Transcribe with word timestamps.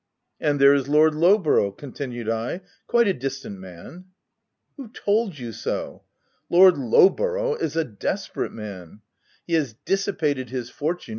"And 0.39 0.59
there 0.59 0.73
is 0.73 0.87
Lord 0.87 1.13
Lowborough/' 1.13 1.77
con 1.77 1.91
tinued 1.91 2.27
I," 2.27 2.61
quite 2.87 3.07
a 3.07 3.13
decent 3.13 3.59
man."" 3.59 4.05
Who 4.75 4.89
told 4.91 5.37
you 5.37 5.51
so? 5.51 6.05
Lord 6.49 6.73
Lowborough 6.73 7.61
is 7.61 7.75
a 7.75 7.83
desperate 7.83 8.51
man. 8.51 9.01
He 9.45 9.53
has 9.53 9.73
dissipated 9.85 10.49
his 10.49 10.71
fortune 10.71 10.71
OF 10.71 10.79
WILDFELL 10.89 11.05
HALL. 11.05 11.09